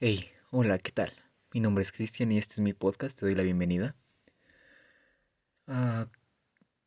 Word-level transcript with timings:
Hey, 0.00 0.28
hola, 0.50 0.78
¿qué 0.78 0.90
tal? 0.90 1.12
Mi 1.52 1.60
nombre 1.60 1.82
es 1.82 1.92
Cristian 1.92 2.32
y 2.32 2.36
este 2.36 2.54
es 2.54 2.60
mi 2.60 2.72
podcast, 2.72 3.16
te 3.16 3.26
doy 3.26 3.36
la 3.36 3.44
bienvenida. 3.44 3.94
Ah, 5.68 6.08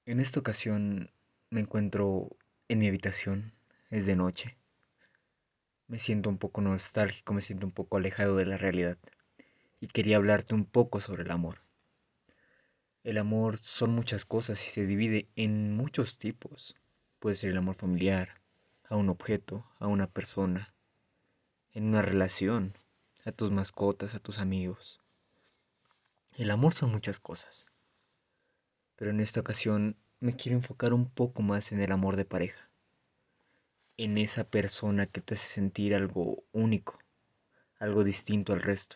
en 0.05 0.19
esta 0.19 0.41
ocasión 0.41 1.09
me 1.49 1.61
encuentro 1.61 2.27
en 2.67 2.79
mi 2.79 2.87
habitación, 2.89 3.53
es 3.89 4.05
de 4.07 4.17
noche. 4.17 4.57
Me 5.87 5.99
siento 5.99 6.29
un 6.29 6.37
poco 6.37 6.59
nostálgico, 6.59 7.33
me 7.33 7.39
siento 7.39 7.65
un 7.65 7.71
poco 7.71 7.95
alejado 7.95 8.35
de 8.35 8.45
la 8.45 8.57
realidad 8.57 8.97
y 9.79 9.87
quería 9.87 10.17
hablarte 10.17 10.53
un 10.53 10.65
poco 10.65 10.99
sobre 10.99 11.23
el 11.23 11.31
amor. 11.31 11.61
El 13.05 13.19
amor 13.19 13.57
son 13.57 13.91
muchas 13.91 14.25
cosas 14.25 14.61
y 14.67 14.69
se 14.69 14.85
divide 14.85 15.29
en 15.37 15.73
muchos 15.77 16.17
tipos. 16.17 16.75
Puede 17.19 17.37
ser 17.37 17.51
el 17.51 17.57
amor 17.57 17.75
familiar, 17.75 18.41
a 18.89 18.97
un 18.97 19.07
objeto, 19.07 19.65
a 19.79 19.87
una 19.87 20.07
persona, 20.07 20.73
en 21.71 21.85
una 21.85 22.01
relación, 22.01 22.73
a 23.27 23.33
tus 23.33 23.51
mascotas, 23.51 24.15
a 24.15 24.19
tus 24.19 24.39
amigos. 24.39 25.01
El 26.37 26.49
amor 26.49 26.73
son 26.73 26.91
muchas 26.91 27.19
cosas. 27.19 27.67
pero 28.95 29.11
en 29.11 29.19
esta 29.19 29.41
ocasión 29.41 29.97
me 30.21 30.35
quiero 30.35 30.57
enfocar 30.57 30.93
un 30.93 31.09
poco 31.09 31.41
más 31.41 31.73
en 31.73 31.81
el 31.81 31.91
amor 31.91 32.15
de 32.15 32.23
pareja, 32.23 32.69
en 33.97 34.17
esa 34.17 34.45
persona 34.45 35.05
que 35.07 35.19
te 35.19 35.33
hace 35.33 35.45
sentir 35.45 35.93
algo 35.93 36.43
único, 36.53 36.97
algo 37.79 38.05
distinto 38.05 38.53
al 38.53 38.61
resto, 38.61 38.95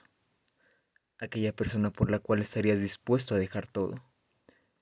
aquella 1.20 1.54
persona 1.54 1.92
por 1.92 2.10
la 2.10 2.20
cual 2.20 2.42
estarías 2.42 2.80
dispuesto 2.80 3.36
a 3.36 3.38
dejar 3.38 3.68
todo, 3.68 4.02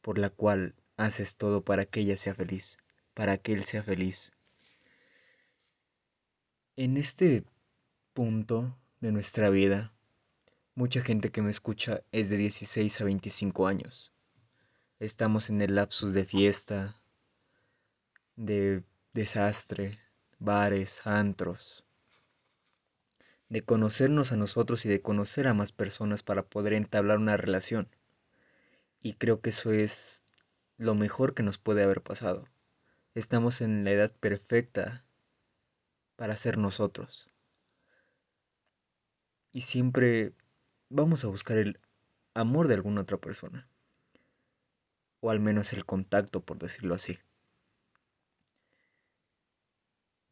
por 0.02 0.20
la 0.20 0.30
cual 0.30 0.76
haces 0.96 1.38
todo 1.38 1.64
para 1.66 1.86
que 1.86 2.02
ella 2.02 2.18
sea 2.18 2.36
feliz, 2.36 2.78
para 3.16 3.38
que 3.40 3.54
él 3.54 3.66
sea 3.66 3.82
feliz. 3.84 4.32
En 6.78 6.96
este 6.98 7.44
punto 8.14 8.78
de 9.00 9.12
nuestra 9.12 9.50
vida, 9.50 9.94
mucha 10.76 11.02
gente 11.02 11.32
que 11.32 11.42
me 11.42 11.52
escucha 11.52 12.02
es 12.12 12.30
de 12.30 12.38
16 12.38 13.02
a 13.02 13.04
25 13.04 13.68
años 13.68 14.14
Estamos 15.00 15.50
en 15.50 15.62
el 15.62 15.76
lapsus 15.76 16.12
de 16.12 16.26
fiesta, 16.26 17.00
de 18.36 18.84
desastre, 19.14 19.98
bares, 20.40 21.08
antros, 21.08 21.86
de 23.48 23.64
conocernos 23.64 24.34
a 24.34 24.36
nosotros 24.36 24.86
y 24.86 24.90
de 24.90 25.02
conocer 25.02 25.48
a 25.48 25.54
más 25.54 25.72
personas 25.72 26.22
para 26.22 26.44
poder 26.44 26.74
entablar 26.74 27.18
una 27.18 27.38
relación. 27.38 27.88
Y 29.02 29.14
creo 29.14 29.40
que 29.40 29.52
eso 29.52 29.72
es 29.72 30.22
lo 30.76 30.96
mejor 30.96 31.34
que 31.34 31.44
nos 31.44 31.58
puede 31.58 31.82
haber 31.82 32.02
pasado. 32.02 32.50
Estamos 33.16 33.62
en 33.62 33.86
la 33.86 33.92
edad 33.92 34.12
perfecta 34.12 35.06
para 36.18 36.36
ser 36.36 36.58
nosotros. 36.58 37.29
Y 39.52 39.62
siempre 39.62 40.34
vamos 40.90 41.24
a 41.24 41.28
buscar 41.28 41.58
el 41.58 41.80
amor 42.34 42.68
de 42.68 42.76
alguna 42.76 43.02
otra 43.02 43.18
persona 43.18 43.68
o 45.22 45.30
al 45.30 45.40
menos 45.40 45.74
el 45.74 45.86
contacto, 45.86 46.42
por 46.42 46.58
decirlo 46.58 46.96
así. 46.96 47.20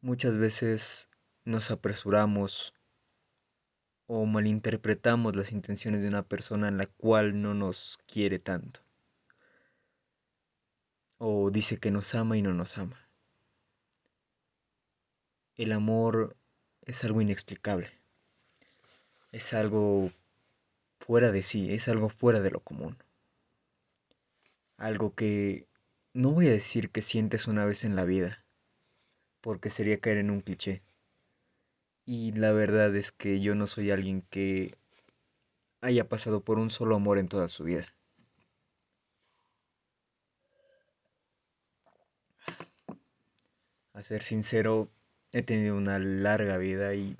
Muchas 0.00 0.38
veces 0.38 1.08
nos 1.44 1.70
apresuramos 1.70 2.72
o 4.06 4.24
malinterpretamos 4.24 5.36
las 5.36 5.52
intenciones 5.52 6.02
de 6.02 6.08
una 6.08 6.22
persona 6.22 6.68
en 6.68 6.78
la 6.78 6.86
cual 6.86 7.42
no 7.42 7.52
nos 7.54 7.98
quiere 8.06 8.38
tanto. 8.38 8.80
O 11.18 11.50
dice 11.50 11.78
que 11.78 11.90
nos 11.90 12.14
ama 12.14 12.36
y 12.38 12.42
no 12.42 12.54
nos 12.54 12.78
ama. 12.78 13.08
El 15.56 15.72
amor 15.72 16.36
es 16.82 17.04
algo 17.04 17.20
inexplicable. 17.20 17.97
Es 19.32 19.52
algo 19.54 20.10
fuera 21.00 21.30
de 21.30 21.42
sí, 21.42 21.72
es 21.72 21.88
algo 21.88 22.08
fuera 22.08 22.40
de 22.40 22.50
lo 22.50 22.60
común. 22.60 22.96
Algo 24.76 25.14
que 25.14 25.66
no 26.14 26.32
voy 26.32 26.48
a 26.48 26.52
decir 26.52 26.90
que 26.90 27.02
sientes 27.02 27.46
una 27.46 27.64
vez 27.64 27.84
en 27.84 27.96
la 27.96 28.04
vida, 28.04 28.44
porque 29.40 29.70
sería 29.70 30.00
caer 30.00 30.18
en 30.18 30.30
un 30.30 30.40
cliché. 30.40 30.80
Y 32.06 32.32
la 32.32 32.52
verdad 32.52 32.94
es 32.96 33.12
que 33.12 33.40
yo 33.40 33.54
no 33.54 33.66
soy 33.66 33.90
alguien 33.90 34.22
que 34.30 34.74
haya 35.80 36.08
pasado 36.08 36.40
por 36.40 36.58
un 36.58 36.70
solo 36.70 36.96
amor 36.96 37.18
en 37.18 37.28
toda 37.28 37.48
su 37.48 37.64
vida. 37.64 37.86
A 43.92 44.02
ser 44.02 44.22
sincero, 44.22 44.88
he 45.32 45.42
tenido 45.42 45.76
una 45.76 45.98
larga 45.98 46.56
vida 46.56 46.94
y 46.94 47.16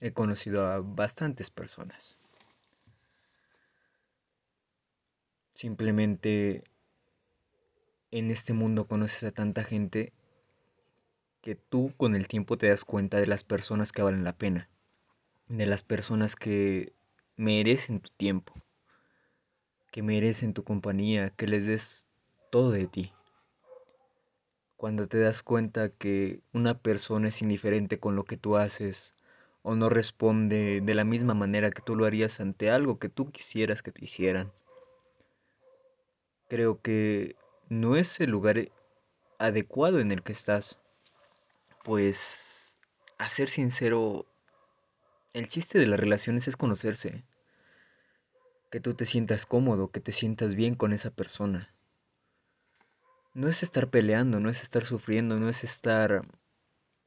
he 0.00 0.12
conocido 0.12 0.66
a 0.66 0.80
bastantes 0.80 1.50
personas. 1.50 2.18
Simplemente 5.54 6.64
en 8.10 8.30
este 8.30 8.52
mundo 8.52 8.86
conoces 8.86 9.24
a 9.24 9.32
tanta 9.32 9.64
gente 9.64 10.12
que 11.40 11.54
tú 11.54 11.92
con 11.96 12.14
el 12.14 12.28
tiempo 12.28 12.58
te 12.58 12.68
das 12.68 12.84
cuenta 12.84 13.18
de 13.18 13.26
las 13.26 13.44
personas 13.44 13.92
que 13.92 14.02
valen 14.02 14.24
la 14.24 14.36
pena, 14.36 14.68
de 15.48 15.66
las 15.66 15.82
personas 15.82 16.36
que 16.36 16.92
merecen 17.36 18.00
tu 18.00 18.10
tiempo, 18.16 18.52
que 19.92 20.02
merecen 20.02 20.54
tu 20.54 20.64
compañía, 20.64 21.30
que 21.30 21.46
les 21.46 21.66
des 21.66 22.08
todo 22.50 22.70
de 22.70 22.86
ti. 22.86 23.12
Cuando 24.76 25.08
te 25.08 25.20
das 25.20 25.42
cuenta 25.42 25.88
que 25.88 26.40
una 26.52 26.78
persona 26.78 27.28
es 27.28 27.40
indiferente 27.40 27.98
con 27.98 28.14
lo 28.16 28.24
que 28.24 28.36
tú 28.36 28.56
haces 28.56 29.14
o 29.66 29.74
no 29.74 29.88
responde 29.88 30.80
de 30.80 30.94
la 30.94 31.04
misma 31.04 31.34
manera 31.34 31.70
que 31.70 31.82
tú 31.82 31.96
lo 31.96 32.06
harías 32.06 32.40
ante 32.40 32.70
algo 32.70 32.98
que 32.98 33.08
tú 33.08 33.30
quisieras 33.30 33.82
que 33.82 33.92
te 33.92 34.04
hicieran 34.04 34.52
creo 36.48 36.80
que 36.80 37.36
no 37.68 37.96
es 37.96 38.20
el 38.20 38.30
lugar 38.30 38.70
adecuado 39.38 40.00
en 40.00 40.12
el 40.12 40.22
que 40.22 40.32
estás. 40.32 40.80
Pues, 41.84 42.76
a 43.18 43.28
ser 43.28 43.48
sincero, 43.48 44.26
el 45.32 45.48
chiste 45.48 45.78
de 45.78 45.86
las 45.86 46.00
relaciones 46.00 46.48
es 46.48 46.56
conocerse. 46.56 47.24
Que 48.70 48.80
tú 48.80 48.94
te 48.94 49.04
sientas 49.04 49.46
cómodo, 49.46 49.90
que 49.90 50.00
te 50.00 50.12
sientas 50.12 50.54
bien 50.54 50.74
con 50.74 50.92
esa 50.92 51.10
persona. 51.10 51.72
No 53.34 53.48
es 53.48 53.62
estar 53.62 53.90
peleando, 53.90 54.40
no 54.40 54.48
es 54.48 54.62
estar 54.62 54.84
sufriendo, 54.84 55.38
no 55.38 55.48
es 55.48 55.62
estar 55.62 56.26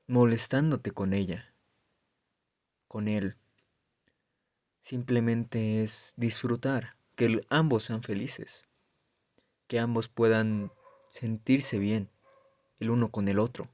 molestándote 0.08 0.92
con 0.92 1.14
ella, 1.14 1.49
con 2.90 3.08
él. 3.08 3.38
Simplemente 4.82 5.82
es 5.82 6.14
disfrutar, 6.18 6.98
que 7.16 7.42
ambos 7.50 7.86
sean 7.86 8.04
felices 8.04 8.70
que 9.70 9.80
ambos 9.80 10.08
puedan 10.08 10.72
sentirse 11.12 11.78
bien 11.78 12.10
el 12.80 12.90
uno 12.90 13.12
con 13.12 13.28
el 13.28 13.38
otro. 13.38 13.70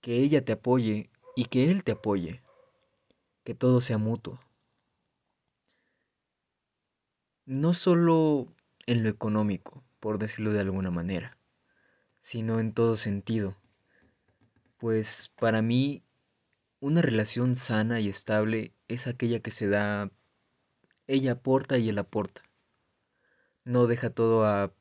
Que 0.00 0.16
ella 0.16 0.44
te 0.44 0.52
apoye 0.52 1.08
y 1.36 1.44
que 1.44 1.70
él 1.70 1.84
te 1.84 1.92
apoye. 1.92 2.42
Que 3.44 3.54
todo 3.54 3.80
sea 3.80 3.96
mutuo. 3.96 4.40
No 7.46 7.74
solo 7.74 8.48
en 8.86 9.04
lo 9.04 9.08
económico, 9.08 9.84
por 10.00 10.18
decirlo 10.18 10.52
de 10.52 10.60
alguna 10.60 10.90
manera, 10.90 11.38
sino 12.18 12.58
en 12.58 12.72
todo 12.72 12.96
sentido. 12.96 13.54
Pues 14.78 15.30
para 15.38 15.62
mí 15.62 16.02
una 16.80 17.02
relación 17.02 17.56
sana 17.56 18.00
y 18.00 18.08
estable 18.08 18.72
es 18.88 19.06
aquella 19.06 19.40
que 19.40 19.50
se 19.50 19.68
da, 19.68 20.10
ella 21.06 21.32
aporta 21.32 21.78
y 21.78 21.88
él 21.88 21.98
aporta 21.98 22.42
no 23.64 23.86
deja 23.86 24.10
todo 24.10 24.44
a 24.44 24.72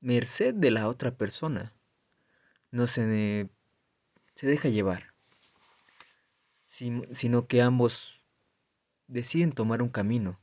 merced 0.00 0.54
de 0.54 0.70
la 0.70 0.88
otra 0.88 1.16
persona. 1.16 1.72
No 2.70 2.86
se, 2.86 3.48
se 4.34 4.46
deja 4.46 4.68
llevar, 4.68 5.12
sino 6.64 7.46
que 7.46 7.60
ambos 7.60 8.26
deciden 9.06 9.52
tomar 9.52 9.82
un 9.82 9.90
camino, 9.90 10.40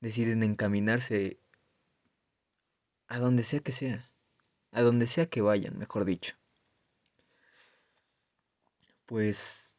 deciden 0.00 0.42
encaminarse 0.42 1.38
a 3.08 3.18
donde 3.18 3.44
sea 3.44 3.60
que 3.60 3.72
sea, 3.72 4.10
a 4.72 4.80
donde 4.80 5.06
sea 5.06 5.26
que 5.26 5.42
vayan, 5.42 5.78
mejor 5.78 6.04
dicho. 6.04 6.36
Pues 9.06 9.76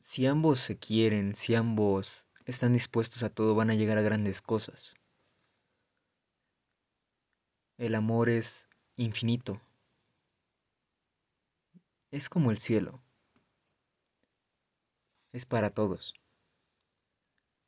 si 0.00 0.26
ambos 0.26 0.60
se 0.60 0.78
quieren, 0.78 1.34
si 1.34 1.54
ambos 1.54 2.28
están 2.44 2.72
dispuestos 2.72 3.22
a 3.22 3.30
todo, 3.30 3.54
van 3.54 3.70
a 3.70 3.74
llegar 3.74 3.98
a 3.98 4.02
grandes 4.02 4.42
cosas. 4.42 4.94
El 7.78 7.94
amor 7.94 8.28
es 8.28 8.68
infinito. 8.96 9.60
Es 12.10 12.28
como 12.28 12.50
el 12.50 12.58
cielo. 12.58 13.00
Es 15.32 15.46
para 15.46 15.70
todos. 15.70 16.14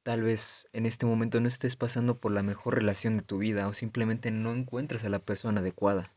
Tal 0.03 0.23
vez 0.23 0.69
en 0.73 0.87
este 0.87 1.07
momento 1.07 1.39
no 1.41 1.47
estés 1.47 1.77
pasando 1.77 2.19
por 2.19 2.33
la 2.33 2.43
mejor 2.43 2.75
relación 2.75 3.17
de 3.19 3.23
tu 3.23 3.39
vida 3.39 3.69
o 3.69 3.75
simplemente 3.75 4.31
no 4.31 4.53
encuentras 4.53 5.05
a 5.05 5.09
la 5.09 5.21
persona 5.21 5.61
adecuada. 5.61 6.13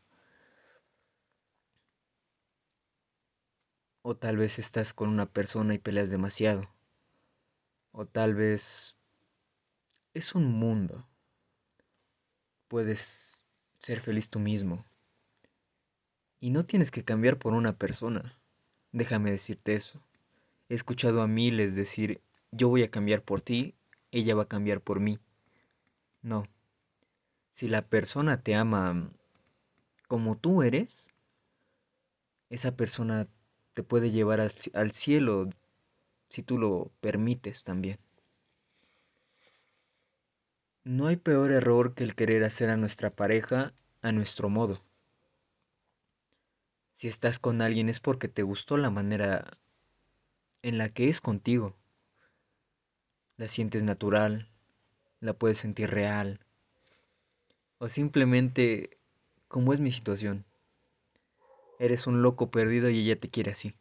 O 4.08 4.14
tal 4.14 4.36
vez 4.36 4.60
estás 4.60 4.94
con 4.94 5.08
una 5.08 5.26
persona 5.26 5.74
y 5.74 5.78
peleas 5.78 6.10
demasiado. 6.10 6.70
O 7.90 8.06
tal 8.06 8.36
vez 8.36 8.94
es 10.14 10.36
un 10.36 10.44
mundo. 10.52 11.04
Puedes 12.68 13.42
ser 13.80 13.98
feliz 13.98 14.30
tú 14.30 14.38
mismo. 14.38 14.84
Y 16.38 16.50
no 16.50 16.62
tienes 16.62 16.92
que 16.92 17.02
cambiar 17.02 17.36
por 17.36 17.52
una 17.52 17.72
persona. 17.78 18.38
Déjame 18.92 19.32
decirte 19.32 19.74
eso. 19.74 20.00
He 20.68 20.76
escuchado 20.76 21.20
a 21.20 21.26
miles 21.26 21.74
decir, 21.74 22.20
yo 22.52 22.68
voy 22.68 22.84
a 22.84 22.92
cambiar 22.92 23.22
por 23.22 23.42
ti, 23.42 23.74
ella 24.12 24.36
va 24.36 24.44
a 24.44 24.48
cambiar 24.48 24.82
por 24.82 25.00
mí. 25.00 25.18
No. 26.22 26.46
Si 27.50 27.66
la 27.66 27.82
persona 27.82 28.40
te 28.40 28.54
ama 28.54 29.10
como 30.06 30.38
tú 30.38 30.62
eres, 30.62 31.10
esa 32.50 32.76
persona 32.76 33.26
te 33.76 33.82
puede 33.82 34.10
llevar 34.10 34.40
al 34.40 34.92
cielo 34.92 35.50
si 36.30 36.42
tú 36.42 36.56
lo 36.56 36.90
permites 37.02 37.62
también. 37.62 37.98
No 40.82 41.08
hay 41.08 41.16
peor 41.16 41.52
error 41.52 41.92
que 41.92 42.02
el 42.02 42.14
querer 42.14 42.42
hacer 42.42 42.70
a 42.70 42.78
nuestra 42.78 43.10
pareja 43.10 43.74
a 44.00 44.12
nuestro 44.12 44.48
modo. 44.48 44.80
Si 46.94 47.06
estás 47.06 47.38
con 47.38 47.60
alguien 47.60 47.90
es 47.90 48.00
porque 48.00 48.28
te 48.28 48.42
gustó 48.42 48.78
la 48.78 48.88
manera 48.88 49.44
en 50.62 50.78
la 50.78 50.88
que 50.88 51.10
es 51.10 51.20
contigo. 51.20 51.76
La 53.36 53.46
sientes 53.46 53.84
natural, 53.84 54.48
la 55.20 55.34
puedes 55.34 55.58
sentir 55.58 55.90
real. 55.90 56.40
O 57.76 57.90
simplemente, 57.90 58.96
como 59.48 59.74
es 59.74 59.80
mi 59.80 59.92
situación, 59.92 60.46
eres 61.78 62.06
un 62.06 62.22
loco 62.22 62.50
perdido 62.50 62.90
y 62.90 63.00
ella 63.00 63.18
te 63.18 63.28
quiere 63.30 63.52
así. 63.52 63.74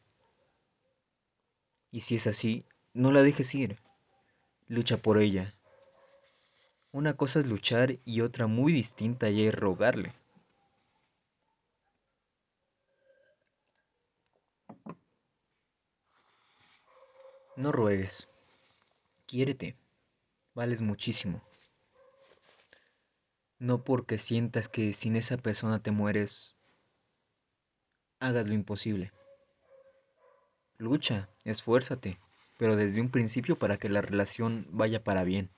Y 1.92 2.02
si 2.02 2.16
es 2.16 2.28
así, 2.28 2.66
no 2.94 3.12
la 3.12 3.24
dejes 3.24 3.56
ir. 3.56 3.78
Lucha 4.68 4.98
por 4.98 5.18
ella, 5.18 5.56
una 6.96 7.18
cosa 7.18 7.40
es 7.40 7.46
luchar 7.46 8.00
y 8.06 8.22
otra 8.22 8.48
muy 8.48 8.72
distinta 8.72 9.30
y 9.30 9.46
es 9.46 9.54
rogarle. 9.54 10.14
No 17.58 17.74
ruegues. 17.74 18.30
Quiérete. 19.26 19.76
Vales 20.54 20.82
muchísimo. 20.82 21.44
No 23.60 23.84
porque 23.84 24.18
sientas 24.18 24.70
que 24.70 24.94
sin 24.94 25.18
esa 25.18 25.36
persona 25.36 25.84
te 25.84 25.92
mueres, 25.92 26.56
hagas 28.20 28.48
lo 28.48 28.54
imposible. 28.54 29.12
Lucha, 30.78 31.30
esfuérzate, 31.44 32.20
pero 32.58 32.76
desde 32.76 33.02
un 33.02 33.10
principio 33.10 33.58
para 33.58 33.78
que 33.78 33.90
la 33.90 34.02
relación 34.02 34.68
vaya 34.72 35.04
para 35.04 35.24
bien 35.24 35.50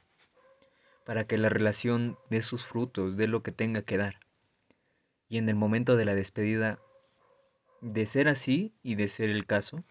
para 1.07 1.25
que 1.25 1.37
la 1.37 1.47
relación 1.47 2.17
dé 2.29 2.41
sus 2.41 2.65
frutos, 2.65 3.15
dé 3.15 3.29
lo 3.29 3.41
que 3.41 3.53
tenga 3.53 3.81
que 3.81 3.95
dar. 3.95 4.19
Y 5.29 5.37
en 5.37 5.47
el 5.47 5.55
momento 5.55 5.95
de 5.95 6.03
la 6.03 6.15
despedida, 6.15 6.79
de 7.79 8.05
ser 8.05 8.27
así 8.27 8.73
y 8.83 8.95
de 8.95 9.07
ser 9.07 9.29
el 9.29 9.45
caso, 9.45 9.85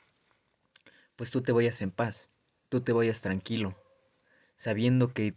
pues 1.16 1.30
tú 1.30 1.40
te 1.40 1.52
vayas 1.52 1.80
en 1.80 1.90
paz, 1.90 2.28
tú 2.68 2.82
te 2.82 2.92
vayas 2.92 3.22
tranquilo, 3.22 3.74
sabiendo 4.56 5.14
que 5.14 5.34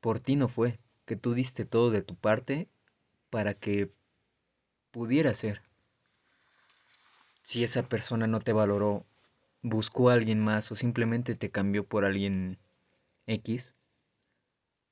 por 0.00 0.18
ti 0.18 0.34
no 0.34 0.48
fue, 0.48 0.80
que 1.04 1.14
tú 1.14 1.32
diste 1.32 1.64
todo 1.64 1.92
de 1.92 2.02
tu 2.02 2.16
parte 2.16 2.68
para 3.30 3.54
que 3.54 3.92
pudiera 4.90 5.32
ser. 5.32 5.62
Si 7.50 7.64
esa 7.64 7.82
persona 7.82 8.28
no 8.28 8.38
te 8.38 8.52
valoró, 8.52 9.04
buscó 9.60 10.10
a 10.10 10.12
alguien 10.12 10.38
más 10.38 10.70
o 10.70 10.76
simplemente 10.76 11.34
te 11.34 11.50
cambió 11.50 11.84
por 11.84 12.04
alguien 12.04 12.60
X, 13.26 13.74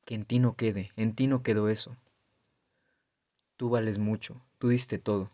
que 0.04 0.16
en 0.16 0.24
ti 0.24 0.40
no 0.40 0.56
quede, 0.56 0.90
en 0.96 1.14
ti 1.14 1.28
no 1.28 1.44
quedó 1.44 1.68
eso. 1.68 1.96
Tú 3.56 3.70
vales 3.70 3.98
mucho, 3.98 4.42
tú 4.58 4.70
diste 4.70 4.98
todo. 4.98 5.30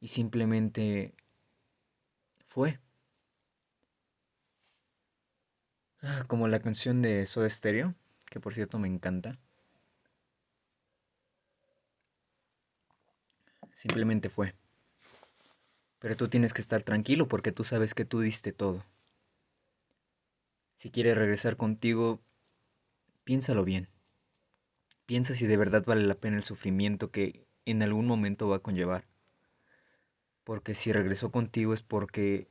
Y 0.00 0.08
simplemente 0.08 1.12
fue. 2.48 2.80
Ah, 6.00 6.24
como 6.26 6.48
la 6.48 6.60
canción 6.60 7.02
de 7.02 7.26
Soda 7.26 7.50
Stereo, 7.50 7.94
que 8.30 8.40
por 8.40 8.54
cierto 8.54 8.78
me 8.78 8.88
encanta. 8.88 9.38
Simplemente 13.74 14.30
fue. 14.30 14.54
Pero 16.00 16.16
tú 16.16 16.28
tienes 16.28 16.52
que 16.52 16.62
estar 16.62 16.82
tranquilo 16.82 17.28
porque 17.28 17.52
tú 17.52 17.62
sabes 17.62 17.94
que 17.94 18.04
tú 18.04 18.20
diste 18.20 18.52
todo. 18.52 18.84
Si 20.74 20.90
quiere 20.90 21.14
regresar 21.14 21.56
contigo, 21.56 22.20
piénsalo 23.24 23.64
bien. 23.64 23.88
Piensa 25.04 25.34
si 25.34 25.46
de 25.46 25.58
verdad 25.58 25.84
vale 25.84 26.06
la 26.06 26.14
pena 26.14 26.36
el 26.38 26.42
sufrimiento 26.42 27.10
que 27.10 27.46
en 27.66 27.82
algún 27.82 28.06
momento 28.06 28.48
va 28.48 28.56
a 28.56 28.60
conllevar. 28.60 29.06
Porque 30.42 30.72
si 30.74 30.90
regresó 30.90 31.30
contigo 31.30 31.74
es 31.74 31.82
porque 31.82 32.48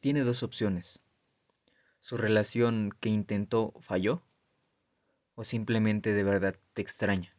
tiene 0.00 0.22
dos 0.22 0.42
opciones. 0.42 1.00
Su 2.00 2.16
relación 2.16 2.94
que 2.98 3.10
intentó 3.10 3.74
falló 3.80 4.22
o 5.34 5.44
simplemente 5.44 6.14
de 6.14 6.24
verdad 6.24 6.56
te 6.72 6.80
extraña. 6.80 7.36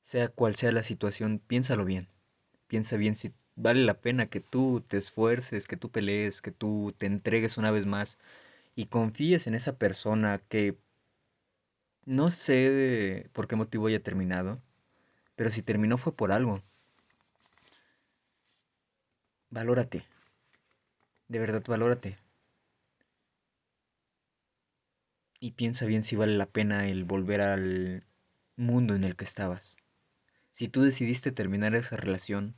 Sea 0.00 0.28
cual 0.28 0.54
sea 0.54 0.70
la 0.70 0.84
situación, 0.84 1.40
piénsalo 1.40 1.84
bien. 1.84 2.08
Piensa 2.68 2.96
bien 2.96 3.14
si 3.14 3.34
vale 3.56 3.84
la 3.84 3.94
pena 4.00 4.26
que 4.26 4.40
tú 4.40 4.82
te 4.86 4.96
esfuerces, 4.96 5.66
que 5.68 5.76
tú 5.76 5.90
pelees, 5.90 6.42
que 6.42 6.50
tú 6.52 6.94
te 6.98 7.06
entregues 7.06 7.58
una 7.58 7.70
vez 7.70 7.86
más 7.86 8.18
y 8.76 8.86
confíes 8.86 9.46
en 9.46 9.54
esa 9.54 9.78
persona 9.78 10.40
que 10.48 10.76
no 12.06 12.30
sé 12.30 13.28
por 13.32 13.48
qué 13.48 13.56
motivo 13.56 13.86
haya 13.86 14.02
terminado, 14.02 14.60
pero 15.36 15.50
si 15.50 15.62
terminó 15.62 15.98
fue 15.98 16.14
por 16.14 16.32
algo. 16.32 16.62
Valórate. 19.50 20.04
De 21.28 21.38
verdad, 21.38 21.62
valórate. 21.66 22.18
Y 25.40 25.52
piensa 25.52 25.86
bien 25.86 26.02
si 26.02 26.16
vale 26.16 26.36
la 26.36 26.46
pena 26.46 26.88
el 26.88 27.04
volver 27.04 27.40
al 27.40 28.04
mundo 28.56 28.94
en 28.94 29.04
el 29.04 29.16
que 29.16 29.24
estabas. 29.24 29.76
Si 30.50 30.68
tú 30.68 30.82
decidiste 30.82 31.32
terminar 31.32 31.74
esa 31.74 31.96
relación, 31.96 32.54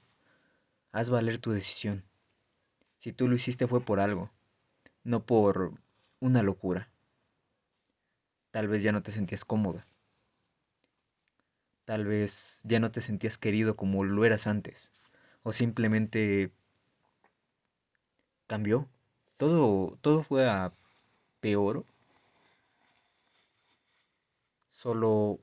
haz 0.93 1.11
valer 1.11 1.39
tu 1.39 1.53
decisión. 1.53 2.05
Si 2.97 3.13
tú 3.13 3.29
lo 3.29 3.35
hiciste 3.35 3.67
fue 3.67 3.81
por 3.81 4.01
algo, 4.01 4.31
no 5.05 5.25
por 5.25 5.75
una 6.21 6.43
locura. 6.43 6.91
Tal 8.51 8.69
vez 8.69 8.83
ya 8.83 8.93
no 8.93 9.03
te 9.03 9.13
sentías 9.13 9.45
cómoda. 9.45 9.87
Tal 11.85 12.05
vez 12.05 12.63
ya 12.65 12.81
no 12.81 12.91
te 12.91 13.01
sentías 13.01 13.39
querido 13.39 13.77
como 13.77 14.03
lo 14.05 14.25
eras 14.25 14.47
antes. 14.47 14.91
O 15.43 15.53
simplemente 15.53 16.51
cambió. 18.47 18.89
Todo, 19.37 19.99
todo 20.01 20.23
fue 20.23 20.49
a 20.49 20.73
peor. 21.41 21.85
Solo 24.71 25.39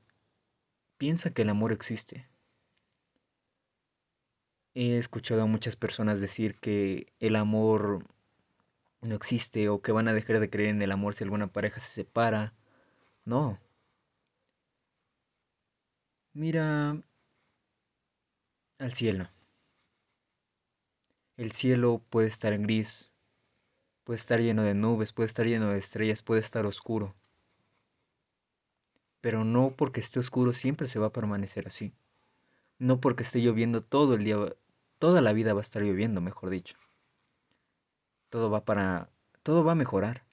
piensa 0.98 1.32
que 1.32 1.42
el 1.42 1.50
amor 1.50 1.72
existe. 1.72 2.26
He 4.74 4.98
escuchado 4.98 5.42
a 5.42 5.46
muchas 5.46 5.76
personas 5.76 6.20
decir 6.20 6.56
que 6.56 7.12
el 7.20 7.36
amor 7.36 8.04
no 9.02 9.14
existe 9.14 9.68
o 9.68 9.80
que 9.82 9.92
van 9.92 10.08
a 10.08 10.12
dejar 10.12 10.40
de 10.40 10.50
creer 10.50 10.70
en 10.70 10.82
el 10.82 10.92
amor 10.92 11.14
si 11.14 11.24
alguna 11.24 11.46
pareja 11.52 11.80
se 11.80 11.90
separa. 11.90 12.54
No. 13.24 13.60
Mira 16.34 16.96
al 18.78 18.92
cielo. 18.92 19.28
El 21.36 21.52
cielo 21.52 22.02
puede 22.10 22.26
estar 22.28 22.56
gris, 22.58 23.12
puede 24.04 24.16
estar 24.16 24.40
lleno 24.40 24.62
de 24.62 24.74
nubes, 24.74 25.12
puede 25.12 25.26
estar 25.26 25.46
lleno 25.46 25.70
de 25.70 25.78
estrellas, 25.78 26.22
puede 26.22 26.40
estar 26.40 26.66
oscuro. 26.66 27.14
Pero 29.20 29.44
no 29.44 29.74
porque 29.76 30.00
esté 30.00 30.20
oscuro 30.20 30.52
siempre 30.52 30.86
se 30.88 30.98
va 30.98 31.06
a 31.06 31.12
permanecer 31.12 31.66
así. 31.66 31.92
No 32.78 33.00
porque 33.00 33.22
esté 33.22 33.40
lloviendo 33.40 33.82
todo 33.82 34.14
el 34.14 34.24
día, 34.24 34.36
toda 34.98 35.20
la 35.20 35.32
vida 35.32 35.54
va 35.54 35.60
a 35.60 35.62
estar 35.62 35.82
lloviendo, 35.82 36.20
mejor 36.20 36.50
dicho. 36.50 36.76
Todo 38.30 38.50
va 38.50 38.64
para 38.64 39.10
todo 39.42 39.62
va 39.62 39.72
a 39.72 39.76
mejorar. 39.76 40.24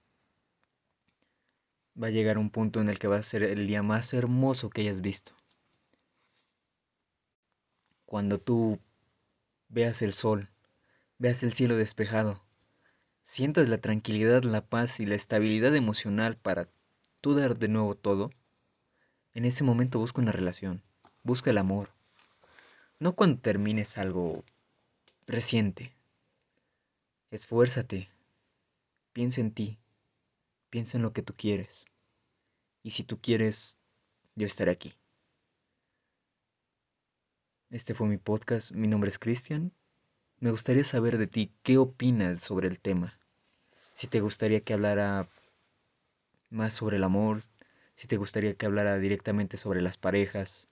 Va 2.01 2.07
a 2.07 2.11
llegar 2.11 2.37
un 2.37 2.49
punto 2.49 2.79
en 2.79 2.87
el 2.87 2.97
que 2.97 3.07
va 3.07 3.17
a 3.17 3.21
ser 3.21 3.43
el 3.43 3.67
día 3.67 3.83
más 3.83 4.13
hermoso 4.13 4.69
que 4.69 4.81
hayas 4.81 5.01
visto. 5.01 5.35
Cuando 8.05 8.39
tú 8.39 8.79
veas 9.67 10.01
el 10.01 10.13
sol, 10.13 10.49
veas 11.17 11.43
el 11.43 11.53
cielo 11.53 11.75
despejado, 11.75 12.41
sientas 13.21 13.67
la 13.69 13.77
tranquilidad, 13.77 14.43
la 14.43 14.65
paz 14.65 14.99
y 14.99 15.05
la 15.05 15.15
estabilidad 15.15 15.75
emocional 15.75 16.37
para 16.37 16.69
tú 17.19 17.35
dar 17.35 17.57
de 17.57 17.67
nuevo 17.67 17.95
todo, 17.95 18.31
en 19.33 19.45
ese 19.45 19.63
momento 19.63 19.99
busca 19.99 20.21
una 20.21 20.31
relación, 20.31 20.81
busca 21.23 21.49
el 21.49 21.57
amor. 21.57 21.89
No 23.01 23.15
cuando 23.15 23.41
termines 23.41 23.97
algo 23.97 24.45
reciente, 25.25 25.95
Esfuérzate. 27.31 28.09
Piensa 29.11 29.41
en 29.41 29.51
ti. 29.51 29.79
Piensa 30.69 30.97
en 30.97 31.01
lo 31.01 31.11
que 31.11 31.23
tú 31.23 31.33
quieres. 31.33 31.85
Y 32.83 32.91
si 32.91 33.03
tú 33.03 33.19
quieres, 33.19 33.79
yo 34.35 34.45
estaré 34.45 34.69
aquí. 34.69 34.93
Este 37.71 37.95
fue 37.95 38.07
mi 38.07 38.17
podcast. 38.17 38.73
Mi 38.73 38.87
nombre 38.87 39.09
es 39.09 39.17
Cristian. 39.17 39.73
Me 40.37 40.51
gustaría 40.51 40.83
saber 40.83 41.17
de 41.17 41.25
ti 41.25 41.51
qué 41.63 41.79
opinas 41.79 42.39
sobre 42.39 42.67
el 42.67 42.79
tema. 42.79 43.19
Si 43.95 44.05
te 44.05 44.21
gustaría 44.21 44.61
que 44.61 44.75
hablara 44.75 45.27
más 46.51 46.75
sobre 46.75 46.97
el 46.97 47.03
amor, 47.03 47.41
si 47.95 48.07
te 48.07 48.17
gustaría 48.17 48.53
que 48.53 48.67
hablara 48.67 48.99
directamente 48.99 49.57
sobre 49.57 49.81
las 49.81 49.97
parejas, 49.97 50.70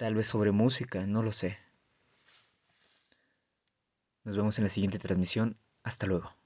tal 0.00 0.14
vez 0.14 0.28
sobre 0.28 0.50
música, 0.50 1.06
no 1.06 1.22
lo 1.22 1.30
sé. 1.30 1.58
Nos 4.24 4.34
vemos 4.34 4.56
en 4.56 4.64
la 4.64 4.70
siguiente 4.70 4.98
transmisión. 4.98 5.58
Hasta 5.82 6.06
luego. 6.06 6.39